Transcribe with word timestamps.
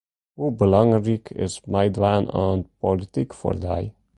Hoe 0.37 0.49
belangryk 0.59 1.27
is 1.45 1.55
meidwaan 1.73 2.25
oan 2.43 2.59
polityk 2.79 3.29
foar 3.39 3.57
dy? 3.67 3.81